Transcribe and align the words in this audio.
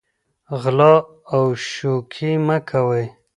غلا 0.61 0.95
او 1.33 1.43
شوکې 1.69 2.31
مه 2.47 2.57
کوئ. 2.69 3.05